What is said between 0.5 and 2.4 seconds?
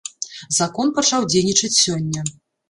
Закон пачаў дзейнічаць сёння.